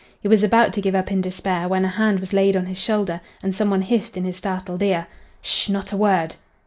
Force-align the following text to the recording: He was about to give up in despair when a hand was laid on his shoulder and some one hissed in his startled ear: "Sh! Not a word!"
He 0.19 0.27
was 0.27 0.41
about 0.41 0.73
to 0.73 0.81
give 0.81 0.95
up 0.95 1.11
in 1.11 1.21
despair 1.21 1.67
when 1.67 1.85
a 1.85 1.87
hand 1.87 2.21
was 2.21 2.33
laid 2.33 2.57
on 2.57 2.65
his 2.65 2.79
shoulder 2.79 3.21
and 3.43 3.53
some 3.53 3.69
one 3.69 3.83
hissed 3.83 4.17
in 4.17 4.23
his 4.25 4.35
startled 4.37 4.81
ear: 4.81 5.05
"Sh! 5.43 5.69
Not 5.69 5.91
a 5.91 5.95
word!" 5.97 6.33